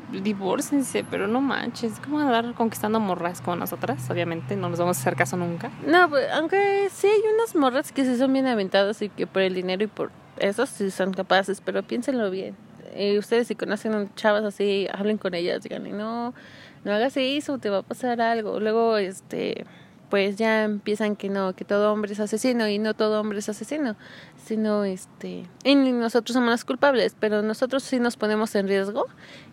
pero 1.10 1.26
no 1.26 1.40
manches, 1.40 1.98
¿cómo 2.00 2.18
van 2.18 2.28
a 2.28 2.30
dar 2.30 2.54
conquistando 2.54 3.00
morras 3.00 3.40
como 3.40 3.56
nosotras? 3.56 4.08
Obviamente, 4.10 4.56
no 4.56 4.68
nos 4.68 4.78
vamos 4.78 4.98
a 4.98 5.00
hacer 5.00 5.16
caso 5.16 5.36
nunca. 5.36 5.70
No, 5.86 6.08
pues, 6.08 6.26
aunque 6.32 6.88
sí 6.92 7.06
hay 7.06 7.20
unas 7.34 7.54
morras 7.54 7.92
que 7.92 8.04
sí 8.04 8.16
son 8.16 8.32
bien 8.32 8.46
aventadas 8.46 9.02
y 9.02 9.08
que 9.08 9.26
por 9.26 9.42
el 9.42 9.54
dinero 9.54 9.84
y 9.84 9.88
por 9.88 10.10
eso 10.38 10.66
sí 10.66 10.90
son 10.90 11.12
capaces, 11.12 11.60
pero 11.60 11.82
piénsenlo 11.82 12.30
bien. 12.30 12.56
Y 12.96 13.18
ustedes 13.18 13.48
si 13.48 13.54
conocen 13.54 14.10
chavas 14.14 14.44
así, 14.44 14.88
hablen 14.92 15.18
con 15.18 15.34
ellas, 15.34 15.62
digan, 15.62 15.84
no, 15.96 16.34
no 16.84 16.92
hagas 16.92 17.16
eso, 17.16 17.58
te 17.58 17.70
va 17.70 17.78
a 17.78 17.82
pasar 17.82 18.20
algo. 18.20 18.60
Luego, 18.60 18.96
este, 18.96 19.66
pues 20.10 20.36
ya 20.36 20.64
empiezan 20.64 21.16
que 21.16 21.28
no, 21.28 21.54
que 21.54 21.64
todo 21.64 21.92
hombre 21.92 22.12
es 22.12 22.20
asesino 22.20 22.68
y 22.68 22.78
no 22.78 22.94
todo 22.94 23.20
hombre 23.20 23.38
es 23.38 23.48
asesino, 23.48 23.96
sino 24.42 24.84
este, 24.84 25.44
y 25.64 25.74
nosotros 25.74 26.34
somos 26.34 26.50
los 26.50 26.64
culpables, 26.64 27.14
pero 27.18 27.42
nosotros 27.42 27.82
sí 27.82 27.98
nos 27.98 28.16
ponemos 28.16 28.54
en 28.54 28.68
riesgo 28.68 29.06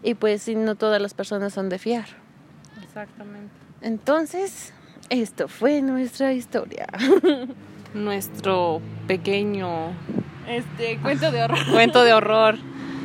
y 0.04 0.14
pues 0.14 0.42
sí, 0.44 0.56
no 0.56 0.76
todas 0.76 1.02
las 1.02 1.14
personas 1.14 1.54
son 1.54 1.70
de 1.70 1.80
fiar. 1.80 2.08
Exactamente. 2.84 3.54
Entonces, 3.82 4.74
esto 5.10 5.48
fue 5.48 5.82
nuestra 5.82 6.34
historia. 6.34 6.88
Nuestro 7.94 8.82
pequeño 9.08 9.94
este 10.48 10.98
cuento 11.00 11.32
de 11.32 11.44
horror. 11.44 11.58
cuento 11.72 12.04
de 12.04 12.14
horror 12.14 12.58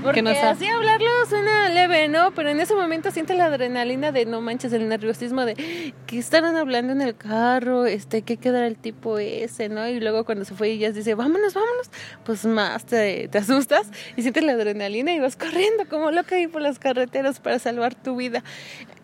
Porque 0.02 0.21
así 0.21 0.66
hablarlo 0.66 1.09
suena 1.28 1.69
leve, 1.69 2.09
¿no? 2.09 2.33
Pero 2.33 2.50
en 2.50 2.61
ese 2.61 2.75
momento 2.75 3.11
siente 3.11 3.35
la 3.35 3.47
adrenalina 3.47 4.12
de 4.12 4.26
no 4.26 4.40
manches, 4.40 4.73
el 4.73 4.88
nerviosismo 4.88 5.45
de 5.45 5.95
que 6.07 6.19
estarán 6.19 6.57
hablando 6.57 6.92
en 6.92 7.02
el 7.02 7.16
carro, 7.16 7.87
este, 7.87 8.23
qué 8.23 8.37
quedará 8.37 8.66
el 8.66 8.76
tipo 8.76 9.19
ese, 9.19 9.69
¿no? 9.69 9.87
Y 9.88 10.00
luego 10.00 10.25
cuando 10.25 10.45
se 10.45 10.54
fue 10.54 10.71
y 10.71 10.78
ya 10.78 10.90
dice, 10.90 11.14
vámonos, 11.14 11.54
vámonos, 11.54 11.90
pues 12.25 12.45
más 12.47 12.85
te, 12.85 13.28
te 13.28 13.38
asustas 13.38 13.88
y 14.16 14.23
sientes 14.23 14.42
la 14.45 14.52
adrenalina 14.52 15.12
y 15.12 15.21
vas 15.21 15.37
corriendo 15.37 15.88
como 15.88 16.11
loca 16.11 16.37
ahí 16.37 16.47
por 16.47 16.62
las 16.62 16.78
carreteras 16.78 17.40
para 17.40 17.59
salvar 17.59 17.95
tu 17.95 18.16
vida 18.16 18.42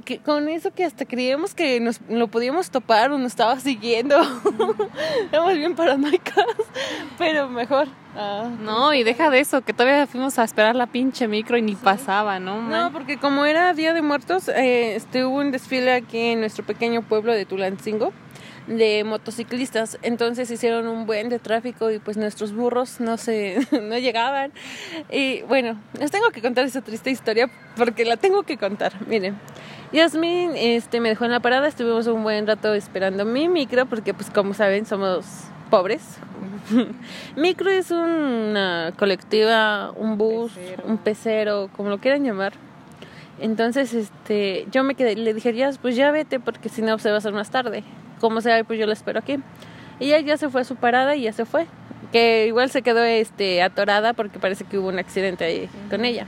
que 0.07 0.21
con 0.21 0.49
eso 0.49 0.73
que 0.73 0.85
hasta 0.85 1.05
creíamos 1.05 1.55
que 1.55 1.81
nos 1.81 2.01
lo 2.09 2.29
podíamos 2.29 2.71
topar 2.71 3.11
o 3.11 3.19
nos 3.19 3.33
estaba 3.33 3.59
siguiendo. 3.61 4.17
Estamos 5.25 5.55
bien 5.55 5.75
paranoicas, 5.75 6.47
pero 7.19 7.49
mejor. 7.51 7.89
Ah. 8.17 8.49
No, 8.61 8.95
y 8.95 9.03
deja 9.03 9.29
de 9.29 9.41
eso, 9.41 9.61
que 9.63 9.75
todavía 9.75 10.07
fuimos 10.07 10.39
a 10.39 10.45
esperar 10.45 10.77
la 10.77 10.87
pinche 10.87 11.29
micro 11.29 11.59
y 11.59 11.63
ni 11.63 11.75
pasaba, 11.75 12.39
¿no? 12.39 12.63
No, 12.63 12.93
porque 12.93 13.19
como 13.19 13.45
era 13.45 13.75
Día 13.75 13.93
de 13.93 14.01
Muertos, 14.01 14.49
eh, 14.49 14.95
este, 14.95 15.27
hubo 15.27 15.39
un 15.39 15.51
desfile 15.51 15.93
aquí 15.93 16.19
en 16.19 16.41
nuestro 16.41 16.65
pequeño 16.65 17.03
pueblo 17.03 17.33
de 17.35 17.45
Tulancingo 17.45 18.13
de 18.67 19.05
motociclistas, 19.05 19.99
entonces 20.03 20.51
hicieron 20.51 20.89
un 20.89 21.07
buen 21.07 21.29
de 21.29 21.39
tráfico 21.39 21.91
y 21.91 21.99
pues 21.99 22.17
nuestros 22.17 22.53
burros 22.53 23.01
no 23.01 23.17
se 23.17 23.59
no 23.83 23.99
llegaban. 23.99 24.53
Y 25.11 25.43
bueno, 25.43 25.81
les 25.99 26.11
tengo 26.11 26.31
que 26.31 26.43
contar 26.43 26.65
esa 26.65 26.83
triste 26.83 27.11
historia 27.11 27.49
porque 27.77 28.05
la 28.05 28.17
tengo 28.17 28.43
que 28.43 28.57
contar. 28.57 28.93
Miren, 29.07 29.39
Yasmin 29.93 30.53
este, 30.57 31.01
me 31.01 31.09
dejó 31.09 31.25
en 31.25 31.31
la 31.33 31.41
parada, 31.41 31.69
estuvimos 31.69 32.07
un 32.07 32.23
buen 32.23 32.47
rato 32.47 32.75
esperando 32.75 33.25
mi 33.25 33.49
micro 33.49 33.87
porque 33.87 34.15
pues 34.15 34.31
como 34.31 34.55
saben 34.55 34.87
somos 34.87 35.27
pobres. 35.71 36.03
micro 37.37 37.71
es 37.71 37.91
una 37.91 38.93
colectiva, 38.99 39.93
un 39.93 40.19
bus, 40.19 40.53
un 40.85 40.99
pecero, 40.99 41.71
como 41.77 41.91
lo 41.91 41.99
quieran 41.99 42.25
llamar. 42.25 42.66
Entonces, 43.39 43.93
este, 43.93 44.67
yo 44.71 44.83
me 44.83 44.95
quedé, 44.95 45.15
le 45.15 45.35
dije, 45.35 45.53
ya, 45.55 45.71
pues 45.81 45.95
ya 45.97 46.11
vete 46.11 46.41
porque 46.41 46.69
si 46.69 46.83
no 46.83 46.99
se 46.99 47.11
va 47.11 47.17
a 47.17 47.19
hacer 47.19 47.33
más 47.33 47.51
tarde. 47.51 47.85
Como 48.21 48.41
sea, 48.41 48.63
pues 48.65 48.79
yo 48.79 48.87
la 48.87 48.95
espero 48.95 49.19
aquí. 49.19 49.39
Y 50.01 50.07
ella 50.07 50.21
ya 50.21 50.37
se 50.37 50.49
fue 50.49 50.63
a 50.63 50.65
su 50.65 50.77
parada 50.77 51.17
y 51.17 51.23
ya 51.23 51.33
se 51.33 51.45
fue. 51.45 51.67
Que 52.13 52.47
igual 52.47 52.71
se 52.71 52.83
quedó 52.83 53.03
este, 53.03 53.63
atorada 53.63 54.15
porque 54.15 54.39
parece 54.39 54.65
que 54.65 54.79
hubo 54.79 54.89
un 54.89 54.99
accidente 54.99 55.45
ahí 55.45 55.69
con 55.91 56.05
ella. 56.05 56.27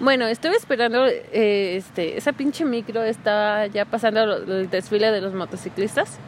Bueno, 0.00 0.26
estuve 0.26 0.56
esperando, 0.56 1.06
eh, 1.06 1.76
este, 1.76 2.18
esa 2.18 2.32
pinche 2.32 2.64
micro 2.64 3.02
estaba 3.04 3.66
ya 3.68 3.84
pasando 3.84 4.36
el 4.36 4.68
desfile 4.68 5.10
de 5.12 5.20
los 5.20 5.34
motociclistas. 5.34 6.18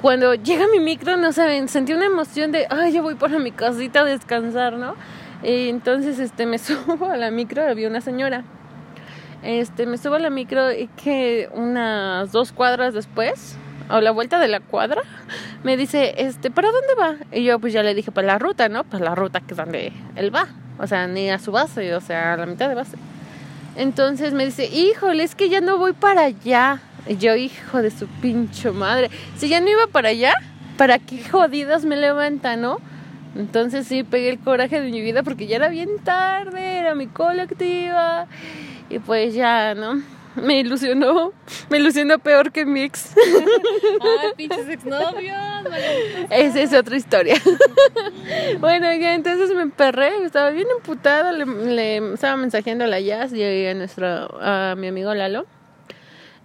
Cuando 0.00 0.34
llega 0.34 0.66
mi 0.68 0.80
micro, 0.80 1.16
no 1.16 1.32
saben, 1.32 1.68
sentí 1.68 1.92
una 1.92 2.06
emoción 2.06 2.52
de, 2.52 2.66
ay, 2.70 2.92
yo 2.92 3.02
voy 3.02 3.16
para 3.16 3.38
mi 3.38 3.50
casita 3.50 4.00
a 4.00 4.04
descansar, 4.04 4.74
¿no? 4.74 4.94
Y 5.42 5.68
entonces, 5.68 6.18
este, 6.20 6.46
me 6.46 6.58
subo 6.58 7.06
a 7.06 7.16
la 7.16 7.30
micro, 7.30 7.62
había 7.68 7.88
una 7.88 8.00
señora. 8.00 8.44
Este, 9.42 9.86
me 9.86 9.98
subo 9.98 10.14
a 10.14 10.18
la 10.18 10.30
micro 10.30 10.72
y 10.72 10.88
que 10.88 11.48
unas 11.52 12.32
dos 12.32 12.52
cuadras 12.52 12.94
después, 12.94 13.56
a 13.88 14.00
la 14.00 14.10
vuelta 14.12 14.38
de 14.38 14.48
la 14.48 14.60
cuadra, 14.60 15.02
me 15.64 15.76
dice, 15.76 16.14
este, 16.18 16.50
¿para 16.50 16.70
dónde 16.70 16.94
va? 16.98 17.16
Y 17.36 17.44
yo 17.44 17.58
pues 17.58 17.72
ya 17.72 17.82
le 17.82 17.94
dije, 17.94 18.12
para 18.12 18.26
la 18.26 18.38
ruta, 18.38 18.68
¿no? 18.68 18.84
Para 18.84 19.04
la 19.04 19.14
ruta 19.14 19.40
que 19.40 19.54
es 19.54 19.56
donde 19.56 19.92
él 20.16 20.34
va 20.34 20.48
o 20.78 20.86
sea, 20.86 21.06
ni 21.06 21.30
a 21.30 21.38
su 21.38 21.52
base, 21.52 21.94
o 21.94 22.00
sea, 22.00 22.34
a 22.34 22.36
la 22.36 22.46
mitad 22.46 22.68
de 22.68 22.74
base. 22.74 22.96
Entonces 23.76 24.32
me 24.32 24.44
dice, 24.44 24.66
híjole, 24.66 25.22
es 25.22 25.34
que 25.34 25.48
ya 25.48 25.60
no 25.60 25.78
voy 25.78 25.92
para 25.92 26.22
allá. 26.22 26.80
Yo, 27.18 27.34
hijo 27.36 27.82
de 27.82 27.90
su 27.90 28.06
pincho 28.06 28.72
madre, 28.72 29.10
si 29.36 29.48
ya 29.48 29.60
no 29.60 29.68
iba 29.68 29.86
para 29.86 30.10
allá, 30.10 30.34
¿para 30.76 30.98
qué 30.98 31.22
jodidas 31.22 31.84
me 31.84 31.96
levanta, 31.96 32.56
no? 32.56 32.78
Entonces 33.36 33.86
sí, 33.86 34.02
pegué 34.02 34.28
el 34.28 34.38
coraje 34.40 34.80
de 34.80 34.90
mi 34.90 35.00
vida 35.00 35.22
porque 35.22 35.46
ya 35.46 35.56
era 35.56 35.68
bien 35.68 35.88
tarde, 36.04 36.78
era 36.78 36.94
mi 36.94 37.06
colectiva. 37.06 38.26
Y 38.92 38.98
pues 38.98 39.32
ya, 39.32 39.74
¿no? 39.74 40.02
me 40.36 40.60
ilusionó, 40.60 41.32
me 41.70 41.78
ilusionó 41.78 42.18
peor 42.18 42.52
que 42.52 42.64
mi 42.64 42.82
ex. 42.82 43.14
Ay, 44.00 44.32
pinches 44.36 44.68
exnovios. 44.68 45.36
Esa 46.30 46.60
es 46.60 46.72
otra 46.74 46.96
historia. 46.96 47.36
bueno, 48.60 48.90
entonces 48.90 49.54
me 49.54 49.62
emperré, 49.62 50.24
estaba 50.24 50.50
bien 50.50 50.68
emputada, 50.76 51.32
le, 51.32 52.12
estaba 52.14 52.36
mensajeando 52.36 52.84
a 52.84 52.86
la 52.86 53.00
Jazz 53.00 53.32
y 53.32 53.66
a 53.66 53.74
nuestro, 53.74 54.06
a 54.40 54.74
mi 54.76 54.88
amigo 54.88 55.14
Lalo. 55.14 55.46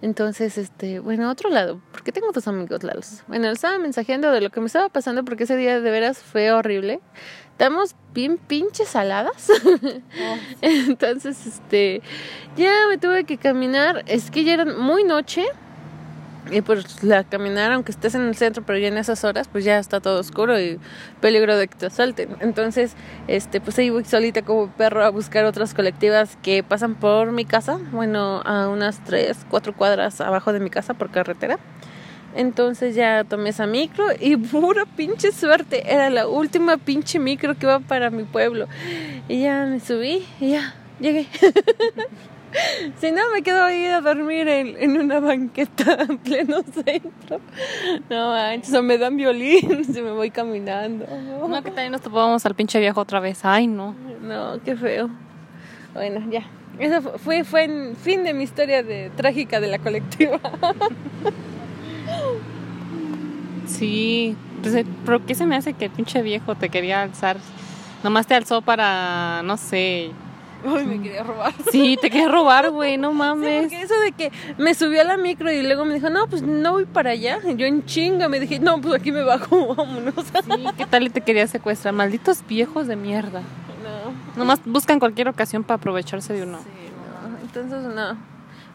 Entonces, 0.00 0.58
este, 0.58 1.00
bueno, 1.00 1.28
otro 1.28 1.50
lado, 1.50 1.80
porque 1.90 2.12
tengo 2.12 2.30
dos 2.30 2.46
amigos 2.46 2.84
Lalos. 2.84 3.24
Bueno, 3.26 3.46
le 3.46 3.52
estaba 3.52 3.78
mensajeando 3.78 4.30
de 4.30 4.40
lo 4.40 4.50
que 4.50 4.60
me 4.60 4.66
estaba 4.66 4.88
pasando 4.88 5.24
porque 5.24 5.44
ese 5.44 5.56
día 5.56 5.80
de 5.80 5.90
veras 5.90 6.18
fue 6.22 6.52
horrible 6.52 7.00
estamos 7.58 7.96
bien 8.14 8.38
pinches 8.38 8.90
saladas. 8.90 9.50
Oh, 9.50 10.36
Entonces, 10.62 11.44
este, 11.44 12.02
ya 12.56 12.72
me 12.88 12.98
tuve 12.98 13.24
que 13.24 13.36
caminar. 13.36 14.04
Es 14.06 14.30
que 14.30 14.44
ya 14.44 14.54
era 14.54 14.64
muy 14.64 15.02
noche. 15.02 15.44
Y 16.52 16.62
pues 16.62 17.02
la 17.02 17.24
caminar, 17.24 17.72
aunque 17.72 17.90
estés 17.90 18.14
en 18.14 18.22
el 18.22 18.36
centro, 18.36 18.62
pero 18.64 18.78
ya 18.78 18.86
en 18.86 18.96
esas 18.96 19.24
horas, 19.24 19.48
pues 19.48 19.64
ya 19.64 19.78
está 19.78 20.00
todo 20.00 20.20
oscuro 20.20 20.58
y 20.58 20.78
peligro 21.20 21.56
de 21.56 21.66
que 21.66 21.74
te 21.74 21.86
asalten. 21.86 22.36
Entonces, 22.38 22.92
este, 23.26 23.60
pues 23.60 23.76
ahí 23.80 23.90
voy 23.90 24.04
solita 24.04 24.42
como 24.42 24.68
perro 24.68 25.04
a 25.04 25.10
buscar 25.10 25.44
otras 25.44 25.74
colectivas 25.74 26.38
que 26.42 26.62
pasan 26.62 26.94
por 26.94 27.32
mi 27.32 27.44
casa. 27.44 27.78
Bueno, 27.90 28.40
a 28.44 28.68
unas 28.68 29.02
tres, 29.04 29.36
cuatro 29.50 29.74
cuadras 29.74 30.20
abajo 30.20 30.52
de 30.52 30.60
mi 30.60 30.70
casa 30.70 30.94
por 30.94 31.10
carretera. 31.10 31.58
Entonces 32.34 32.94
ya 32.94 33.24
tomé 33.24 33.50
esa 33.50 33.66
micro 33.66 34.06
y 34.18 34.36
pura 34.36 34.84
pinche 34.84 35.32
suerte. 35.32 35.92
Era 35.92 36.10
la 36.10 36.28
última 36.28 36.76
pinche 36.76 37.18
micro 37.18 37.56
que 37.56 37.66
iba 37.66 37.80
para 37.80 38.10
mi 38.10 38.24
pueblo. 38.24 38.66
Y 39.28 39.42
ya 39.42 39.64
me 39.66 39.80
subí 39.80 40.24
y 40.40 40.50
ya 40.50 40.74
llegué. 41.00 41.26
si 43.00 43.10
no, 43.10 43.22
me 43.32 43.42
quedo 43.42 43.64
ahí 43.64 43.86
a 43.86 44.00
dormir 44.00 44.48
en, 44.48 44.98
una 44.98 45.20
banqueta 45.20 45.98
en 46.08 46.18
pleno 46.18 46.62
centro. 46.62 47.40
No 48.10 48.30
manches, 48.30 48.74
o 48.74 48.82
me 48.82 48.98
dan 48.98 49.16
violín 49.16 49.84
si 49.92 50.02
me 50.02 50.12
voy 50.12 50.30
caminando. 50.30 51.06
No, 51.48 51.62
que 51.62 51.70
también 51.70 51.92
nos 51.92 52.02
topábamos 52.02 52.44
al 52.46 52.54
pinche 52.54 52.78
viejo 52.78 53.00
otra 53.00 53.20
vez. 53.20 53.44
Ay, 53.44 53.66
no. 53.66 53.94
No, 54.22 54.60
qué 54.64 54.76
feo. 54.76 55.10
Bueno, 55.94 56.22
ya. 56.30 56.44
Eso 56.78 57.00
fue, 57.18 57.42
fue 57.42 57.64
el 57.64 57.96
fin 57.96 58.22
de 58.22 58.34
mi 58.34 58.44
historia 58.44 58.82
de 58.82 59.10
trágica 59.16 59.58
de 59.58 59.68
la 59.68 59.78
colectiva. 59.78 60.38
Sí, 63.68 64.36
pues, 64.62 64.84
pero 65.04 65.24
¿qué 65.24 65.34
se 65.34 65.46
me 65.46 65.56
hace 65.56 65.74
que 65.74 65.86
el 65.86 65.90
pinche 65.90 66.22
viejo 66.22 66.54
te 66.54 66.68
quería 66.68 67.02
alzar? 67.02 67.36
Nomás 68.02 68.26
te 68.26 68.34
alzó 68.34 68.62
para, 68.62 69.42
no 69.44 69.56
sé. 69.56 70.10
Uy, 70.64 70.84
me 70.84 71.00
quería 71.00 71.22
robar. 71.22 71.52
Sí, 71.70 71.96
te 72.00 72.10
quería 72.10 72.28
robar, 72.28 72.70
güey, 72.72 72.96
no 72.96 73.12
mames. 73.12 73.70
Sí, 73.70 73.76
eso 73.76 73.94
de 74.00 74.12
que 74.12 74.32
me 74.56 74.74
subió 74.74 75.02
a 75.02 75.04
la 75.04 75.16
micro 75.16 75.52
y 75.52 75.62
luego 75.62 75.84
me 75.84 75.94
dijo, 75.94 76.10
no, 76.10 76.26
pues 76.26 76.42
no 76.42 76.72
voy 76.72 76.84
para 76.86 77.10
allá. 77.10 77.38
Yo 77.56 77.66
en 77.66 77.84
chinga 77.84 78.28
me 78.28 78.40
dije, 78.40 78.58
no, 78.58 78.80
pues 78.80 78.94
aquí 78.94 79.12
me 79.12 79.22
bajo, 79.22 79.74
vámonos. 79.76 80.14
Sí, 80.16 80.64
¿qué 80.76 80.86
tal 80.86 81.04
y 81.04 81.10
te 81.10 81.20
quería 81.20 81.46
secuestrar? 81.46 81.94
Malditos 81.94 82.44
viejos 82.48 82.86
de 82.86 82.96
mierda. 82.96 83.40
No. 83.40 84.36
Nomás 84.36 84.60
buscan 84.64 84.98
cualquier 84.98 85.28
ocasión 85.28 85.62
para 85.62 85.76
aprovecharse 85.76 86.32
de 86.32 86.42
uno. 86.42 86.58
Sí, 86.58 86.64
no. 87.28 87.38
Entonces, 87.38 87.94
no. 87.94 88.16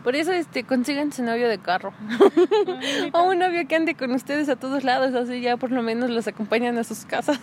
Por 0.03 0.17
eso 0.17 0.33
este 0.33 0.65
consigan 0.65 1.13
su 1.13 1.24
novio 1.24 1.48
de 1.48 1.57
carro. 1.57 1.93
o 3.13 3.24
un 3.24 3.39
novio 3.39 3.65
que 3.67 3.75
ande 3.75 3.95
con 3.95 4.12
ustedes 4.12 4.50
a 4.50 4.57
todos 4.57 4.83
lados, 4.83 5.15
así 5.15 5.39
ya 5.39 5.55
por 5.55 5.72
lo 5.72 5.81
menos 5.81 6.10
los 6.10 6.27
acompañan 6.27 6.77
a 6.77 6.83
sus 6.83 7.05
casas. 7.05 7.39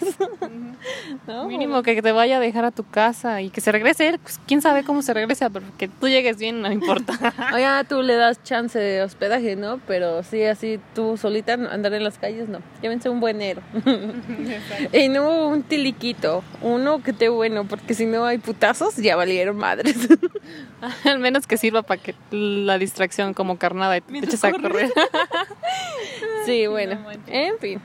Mínimo 1.49 1.83
que 1.83 2.03
te 2.03 2.13
vaya 2.13 2.37
a 2.37 2.41
dejar 2.41 2.67
a 2.67 2.71
tu 2.71 2.85
casa 2.85 3.41
y 3.41 3.51
que 3.51 3.61
se 3.61 3.73
regrese 3.73 4.19
pues, 4.23 4.39
quién 4.47 4.61
sabe 4.61 4.85
cómo 4.85 5.01
se 5.01 5.15
regresa, 5.15 5.49
pero 5.49 5.65
que 5.79 5.89
tú 5.89 6.09
llegues 6.09 6.37
bien 6.37 6.61
no 6.61 6.71
importa. 6.71 7.15
o 7.55 7.59
ya 7.59 7.83
tú 7.85 8.03
le 8.03 8.15
das 8.15 8.43
chance 8.43 8.79
de 8.79 9.03
hospedaje, 9.03 9.57
¿no? 9.57 9.81
Pero 9.87 10.23
sí, 10.23 10.45
así 10.45 10.79
tú 10.95 11.17
solita 11.17 11.55
andar 11.55 11.95
en 11.95 12.05
las 12.05 12.19
calles, 12.19 12.49
no. 12.49 12.61
Llévense 12.83 13.09
un 13.09 13.21
buenero. 13.21 13.63
y 14.93 15.09
no 15.09 15.49
un 15.49 15.63
tiliquito, 15.63 16.45
uno 16.61 17.03
que 17.03 17.13
esté 17.13 17.31
bueno, 17.31 17.65
porque 17.65 17.95
si 17.95 18.05
no 18.05 18.27
hay 18.27 18.37
putazos, 18.39 18.97
ya 18.97 19.17
valieron 19.17 19.57
madres. 19.57 19.97
Al 21.05 21.19
menos 21.19 21.47
que 21.47 21.57
sirva 21.57 21.83
para 21.83 22.03
que 22.03 22.15
la 22.67 22.79
distracción 22.79 23.35
como 23.35 23.59
carnada 23.59 23.97
y 23.97 24.01
te 24.01 24.19
eches 24.19 24.45
a 24.45 24.53
correr. 24.53 24.93
sí, 26.47 26.67
bueno, 26.67 26.99
en 27.27 27.59
fin. 27.59 27.81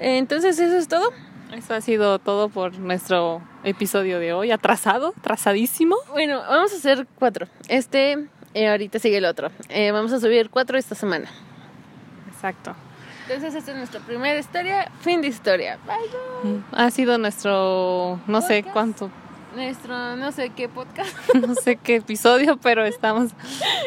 Entonces, 0.00 0.58
¿eso 0.58 0.76
es 0.76 0.88
todo? 0.88 1.10
Eso 1.52 1.74
ha 1.74 1.80
sido 1.80 2.18
todo 2.18 2.48
por 2.48 2.78
nuestro 2.78 3.40
episodio 3.62 4.18
de 4.18 4.32
hoy, 4.32 4.50
atrasado, 4.50 5.14
atrasadísimo. 5.18 5.96
Bueno, 6.10 6.40
vamos 6.40 6.72
a 6.72 6.76
hacer 6.76 7.06
cuatro. 7.18 7.46
Este, 7.68 8.26
eh, 8.54 8.68
ahorita 8.68 8.98
sigue 8.98 9.18
el 9.18 9.24
otro. 9.24 9.50
Eh, 9.68 9.92
vamos 9.92 10.12
a 10.12 10.18
subir 10.18 10.50
cuatro 10.50 10.76
esta 10.76 10.94
semana. 10.94 11.28
Exacto. 12.28 12.74
Entonces, 13.28 13.54
esta 13.54 13.70
es 13.70 13.76
nuestra 13.76 14.00
primera 14.00 14.38
historia, 14.38 14.90
fin 15.00 15.22
de 15.22 15.28
historia. 15.28 15.78
Bye, 15.86 16.52
bye. 16.52 16.62
Ha 16.72 16.90
sido 16.90 17.16
nuestro, 17.18 18.20
no 18.26 18.42
sé 18.42 18.64
cuánto, 18.64 19.10
nuestro 19.54 20.16
no 20.16 20.32
sé 20.32 20.50
qué 20.50 20.68
podcast. 20.68 21.12
no 21.34 21.54
sé 21.54 21.76
qué 21.76 21.96
episodio, 21.96 22.56
pero 22.56 22.84
estamos. 22.84 23.30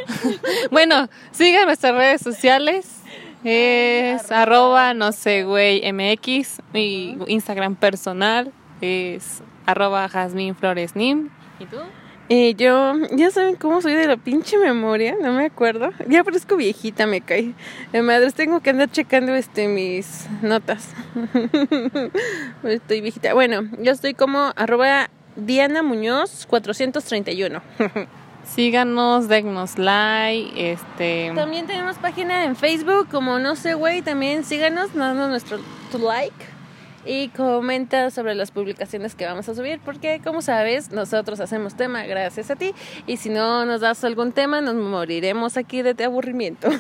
bueno, 0.71 1.09
sigan 1.31 1.65
nuestras 1.65 1.93
redes 1.93 2.21
sociales. 2.21 3.01
Es 3.43 4.31
arroba 4.31 4.93
no 4.93 5.11
sé 5.11 5.43
güey 5.43 5.81
MX. 5.91 6.61
Mi 6.73 7.17
Instagram 7.27 7.75
personal 7.75 8.51
es 8.81 9.41
arroba 9.65 10.09
Jasmine 10.09 10.55
Flores 10.55 10.95
Nim. 10.95 11.29
¿Y 11.59 11.65
tú? 11.65 11.77
Y 12.29 12.55
yo, 12.55 12.93
ya 13.11 13.31
saben 13.31 13.55
cómo 13.55 13.81
soy 13.81 13.93
de 13.93 14.05
la 14.05 14.17
pinche 14.17 14.57
memoria, 14.57 15.15
no 15.21 15.31
me 15.31 15.45
acuerdo. 15.45 15.91
Ya 16.09 16.25
parezco 16.25 16.57
viejita, 16.57 17.07
me 17.07 17.21
cae. 17.21 17.53
De 17.93 18.01
madres, 18.01 18.33
tengo 18.33 18.59
que 18.59 18.71
andar 18.71 18.91
checando 18.91 19.33
este 19.33 19.69
mis 19.69 20.27
notas. 20.41 20.93
estoy 22.63 22.99
viejita. 22.99 23.33
Bueno, 23.33 23.61
yo 23.79 23.93
estoy 23.93 24.13
como 24.13 24.51
arroba 24.57 25.09
Diana 25.37 25.83
Muñoz 25.83 26.45
431. 26.47 27.61
Síganos, 28.43 29.27
dennos 29.27 29.77
like, 29.77 30.71
este... 30.71 31.31
También 31.35 31.67
tenemos 31.67 31.97
página 31.97 32.45
en 32.45 32.55
Facebook, 32.55 33.07
como 33.09 33.39
no 33.39 33.55
sé, 33.55 33.73
güey, 33.73 34.01
también 34.01 34.43
síganos, 34.45 34.93
dando 34.93 35.27
nuestro 35.27 35.59
like 35.99 36.56
y 37.07 37.29
comenta 37.29 38.11
sobre 38.11 38.35
las 38.35 38.51
publicaciones 38.51 39.15
que 39.15 39.25
vamos 39.25 39.47
a 39.49 39.55
subir, 39.55 39.79
porque 39.83 40.19
como 40.23 40.41
sabes, 40.41 40.91
nosotros 40.91 41.39
hacemos 41.39 41.75
tema 41.75 42.05
gracias 42.05 42.51
a 42.51 42.55
ti 42.55 42.73
y 43.05 43.17
si 43.17 43.29
no 43.29 43.65
nos 43.65 43.81
das 43.81 44.03
algún 44.03 44.31
tema, 44.31 44.61
nos 44.61 44.75
moriremos 44.75 45.57
aquí 45.57 45.81
de 45.81 46.03
aburrimiento. 46.03 46.69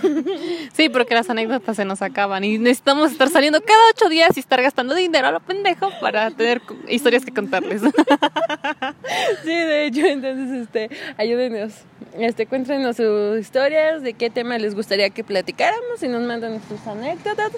Sí, 0.73 0.89
porque 0.89 1.15
las 1.15 1.29
anécdotas 1.29 1.75
se 1.75 1.85
nos 1.85 2.01
acaban 2.01 2.43
y 2.43 2.57
necesitamos 2.57 3.11
estar 3.11 3.29
saliendo 3.29 3.61
cada 3.61 3.79
ocho 3.93 4.09
días 4.09 4.37
y 4.37 4.39
estar 4.39 4.61
gastando 4.61 4.93
dinero 4.93 5.27
a 5.27 5.31
lo 5.31 5.39
pendejo 5.39 5.89
para 6.01 6.29
tener 6.31 6.61
historias 6.87 7.25
que 7.25 7.33
contarles. 7.33 7.81
Sí, 9.43 9.49
de 9.49 9.85
hecho, 9.85 10.05
entonces, 10.05 10.61
este, 10.63 10.89
ayúdenos. 11.17 11.73
Este, 12.17 12.45
cuéntenos 12.45 12.97
sus 12.97 13.39
historias, 13.39 14.01
de 14.01 14.13
qué 14.13 14.29
tema 14.29 14.57
les 14.57 14.75
gustaría 14.75 15.09
que 15.09 15.23
platicáramos 15.23 16.01
y 16.01 16.07
nos 16.07 16.21
mandan 16.23 16.59
sus 16.67 16.85
anécdotas. 16.87 17.51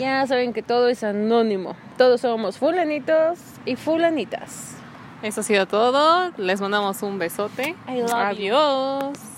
Ya 0.00 0.26
saben 0.26 0.52
que 0.54 0.62
todo 0.62 0.88
es 0.88 1.04
anónimo. 1.04 1.76
Todos 1.98 2.22
somos 2.22 2.56
fulanitos 2.56 3.38
y 3.66 3.76
fulanitas. 3.76 4.74
Eso 5.22 5.42
ha 5.42 5.44
sido 5.44 5.66
todo. 5.66 6.32
Les 6.38 6.60
mandamos 6.60 7.02
un 7.02 7.18
besote. 7.18 7.76
Adiós. 7.86 9.29